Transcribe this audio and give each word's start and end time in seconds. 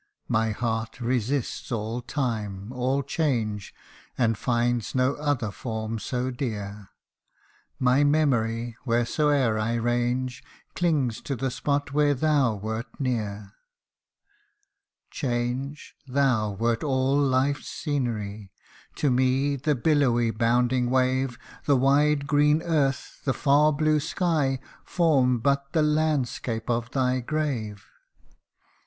My 0.27 0.49
heart 0.49 0.99
resists 0.99 1.71
all 1.71 2.01
time 2.01 2.73
all 2.73 3.03
change, 3.03 3.71
And 4.17 4.35
finds 4.35 4.95
no 4.95 5.13
other 5.13 5.51
form 5.51 5.99
so 5.99 6.31
dear. 6.31 6.89
My 7.77 8.03
memory, 8.03 8.75
wheresoever 8.83 9.59
I 9.59 9.75
range, 9.75 10.43
Clings 10.73 11.21
to 11.21 11.35
the 11.35 11.51
spot 11.51 11.93
where 11.93 12.15
thou 12.15 12.55
wert 12.55 12.87
near. 12.99 13.53
THE 15.11 15.21
RINGLET. 15.21 15.21
251 15.51 15.67
Change! 15.69 15.95
thou 16.07 16.49
wert 16.49 16.83
all 16.83 17.19
life's 17.19 17.67
scenery: 17.69 18.51
To 18.95 19.11
me, 19.11 19.55
the 19.55 19.75
billowy, 19.75 20.31
bounding 20.31 20.89
wave 20.89 21.37
The 21.65 21.75
wide 21.77 22.25
green 22.25 22.63
earth 22.63 23.21
the 23.23 23.33
far 23.35 23.71
blue 23.71 23.99
sky, 23.99 24.57
Form 24.83 25.37
but 25.37 25.73
the 25.73 25.83
landscape 25.83 26.71
of 26.71 26.89
thy 26.89 27.19
grave 27.19 27.85